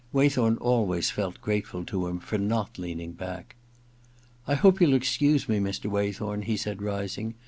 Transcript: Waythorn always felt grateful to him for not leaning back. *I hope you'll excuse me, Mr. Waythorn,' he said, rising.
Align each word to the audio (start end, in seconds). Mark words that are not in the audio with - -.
Waythorn 0.11 0.57
always 0.57 1.11
felt 1.11 1.41
grateful 1.41 1.85
to 1.85 2.07
him 2.07 2.19
for 2.19 2.39
not 2.39 2.79
leaning 2.79 3.11
back. 3.11 3.55
*I 4.47 4.55
hope 4.55 4.81
you'll 4.81 4.95
excuse 4.95 5.47
me, 5.47 5.59
Mr. 5.59 5.91
Waythorn,' 5.91 6.45
he 6.45 6.57
said, 6.57 6.81
rising. 6.81 7.35